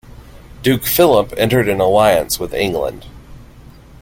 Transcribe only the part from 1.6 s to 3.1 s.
an alliance with England.